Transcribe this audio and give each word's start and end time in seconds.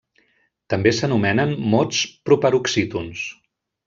També 0.73 0.93
s'anomenen 0.99 1.53
mots 1.73 1.99
proparoxítons. 2.31 3.27